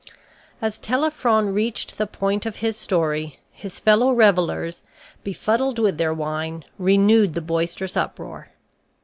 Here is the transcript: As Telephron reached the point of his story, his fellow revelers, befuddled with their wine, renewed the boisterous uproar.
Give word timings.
As 0.63 0.79
Telephron 0.79 1.53
reached 1.53 1.99
the 1.99 2.07
point 2.07 2.47
of 2.47 2.55
his 2.55 2.75
story, 2.75 3.37
his 3.51 3.79
fellow 3.79 4.11
revelers, 4.11 4.81
befuddled 5.23 5.77
with 5.77 5.99
their 5.99 6.11
wine, 6.11 6.65
renewed 6.79 7.35
the 7.35 7.39
boisterous 7.41 7.95
uproar. 7.95 8.47